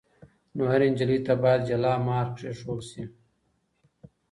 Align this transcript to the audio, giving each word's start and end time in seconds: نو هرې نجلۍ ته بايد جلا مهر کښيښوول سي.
نو 0.55 0.63
هرې 0.71 0.87
نجلۍ 0.93 1.19
ته 1.25 1.33
بايد 1.41 1.61
جلا 1.69 1.93
مهر 2.05 2.27
کښيښوول 2.35 2.79
سي. 2.89 3.03